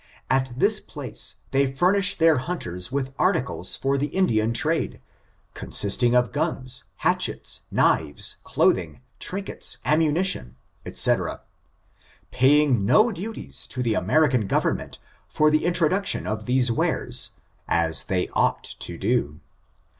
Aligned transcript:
At 0.31 0.53
this 0.57 0.79
place 0.79 1.35
they 1.51 1.71
furnish 1.71 2.15
their 2.17 2.37
hunters 2.39 2.91
with 2.91 3.13
articles 3.19 3.75
for 3.75 3.99
the 3.99 4.07
Indian 4.07 4.51
trade, 4.51 4.99
consisting 5.53 6.15
of 6.15 6.31
guns, 6.31 6.83
hatch 7.05 7.29
ets, 7.29 7.67
knives, 7.69 8.37
clothing, 8.43 9.01
trinkets, 9.19 9.77
ammunition, 9.85 10.55
&c., 10.91 11.13
paying 12.31 12.83
no 12.83 13.11
duties 13.11 13.67
to 13.67 13.83
the 13.83 13.93
American 13.93 14.47
government 14.47 14.97
for 15.27 15.51
the 15.51 15.65
intro 15.65 15.87
duction 15.89 16.25
of 16.25 16.47
these 16.47 16.71
wares, 16.71 17.33
as 17.67 18.05
they 18.05 18.27
ought 18.29 18.63
to 18.63 18.97
do. 18.97 19.39